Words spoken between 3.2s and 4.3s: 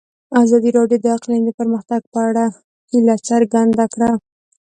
څرګنده کړې.